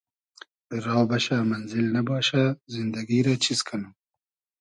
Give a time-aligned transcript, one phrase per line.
[0.85, 3.93] را بئشۂ مئنزیل نئباشۂ زیندئگی رۂ چیز کئنوم